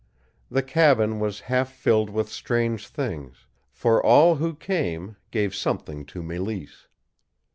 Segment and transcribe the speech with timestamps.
[0.49, 6.23] The cabin was half filled with strange things, for all who came gave something to
[6.23, 6.87] Mélisse.